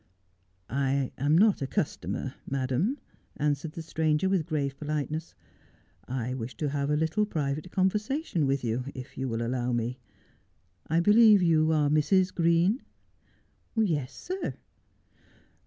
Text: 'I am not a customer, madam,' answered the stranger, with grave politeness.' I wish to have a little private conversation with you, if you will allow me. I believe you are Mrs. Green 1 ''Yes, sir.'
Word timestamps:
'I 0.91 1.11
am 1.19 1.37
not 1.37 1.61
a 1.61 1.67
customer, 1.67 2.33
madam,' 2.49 2.97
answered 3.37 3.73
the 3.73 3.83
stranger, 3.83 4.29
with 4.29 4.47
grave 4.47 4.75
politeness.' 4.79 5.35
I 6.25 6.33
wish 6.33 6.57
to 6.57 6.69
have 6.69 6.89
a 6.89 6.95
little 6.95 7.23
private 7.27 7.69
conversation 7.71 8.47
with 8.47 8.63
you, 8.63 8.85
if 8.95 9.15
you 9.15 9.27
will 9.27 9.45
allow 9.45 9.73
me. 9.73 9.99
I 10.87 11.01
believe 11.01 11.43
you 11.43 11.71
are 11.71 11.87
Mrs. 11.87 12.33
Green 12.33 12.81
1 13.75 13.85
''Yes, 13.85 14.11
sir.' 14.11 14.55